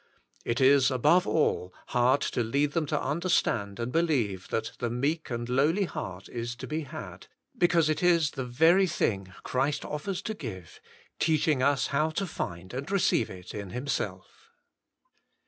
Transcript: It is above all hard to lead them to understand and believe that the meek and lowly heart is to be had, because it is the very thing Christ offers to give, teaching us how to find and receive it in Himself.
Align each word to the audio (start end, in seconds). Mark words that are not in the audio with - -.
It 0.43 0.59
is 0.59 0.89
above 0.89 1.27
all 1.27 1.71
hard 1.89 2.21
to 2.21 2.41
lead 2.41 2.71
them 2.71 2.87
to 2.87 2.99
understand 2.99 3.79
and 3.79 3.91
believe 3.91 4.47
that 4.47 4.71
the 4.79 4.89
meek 4.89 5.29
and 5.29 5.47
lowly 5.47 5.83
heart 5.83 6.27
is 6.27 6.55
to 6.55 6.65
be 6.65 6.79
had, 6.81 7.27
because 7.55 7.87
it 7.87 8.01
is 8.01 8.31
the 8.31 8.43
very 8.43 8.87
thing 8.87 9.31
Christ 9.43 9.85
offers 9.85 10.23
to 10.23 10.33
give, 10.33 10.81
teaching 11.19 11.61
us 11.61 11.85
how 11.93 12.09
to 12.09 12.25
find 12.25 12.73
and 12.73 12.89
receive 12.89 13.29
it 13.29 13.53
in 13.53 13.69
Himself. 13.69 14.49